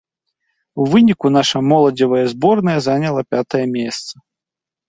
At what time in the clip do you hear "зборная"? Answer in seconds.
2.33-2.75